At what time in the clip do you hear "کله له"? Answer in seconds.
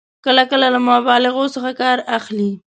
0.51-0.79